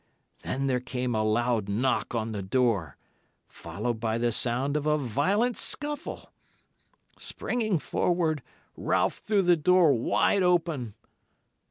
Then 0.41 0.65
there 0.65 0.79
came 0.79 1.13
a 1.13 1.21
loud 1.23 1.69
knock 1.69 2.15
on 2.15 2.31
the 2.31 2.41
door, 2.41 2.97
followed 3.47 3.99
by 3.99 4.17
the 4.17 4.31
sound 4.31 4.75
of 4.75 4.87
a 4.87 4.97
violent 4.97 5.57
scuffle. 5.57 6.33
Springing 7.19 7.77
forward, 7.77 8.41
Ralph 8.75 9.19
threw 9.19 9.43
the 9.43 9.55
door 9.55 9.93
wide 9.93 10.41
open. 10.41 10.95